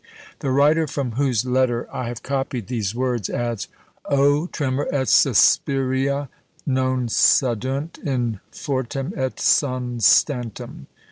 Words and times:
The 0.39 0.49
writer 0.49 0.87
from 0.87 1.11
whose 1.11 1.45
letter 1.45 1.87
I 1.93 2.07
have 2.07 2.23
copied 2.23 2.65
these 2.65 2.95
words 2.95 3.29
adds, 3.29 3.67
_O 4.09 4.51
tremor 4.51 4.87
et 4.91 5.07
suspiria 5.07 6.27
non 6.65 7.05
cadunt 7.05 7.99
in 7.99 8.39
fortem 8.51 9.13
et 9.15 9.35
constantem. 9.35 10.87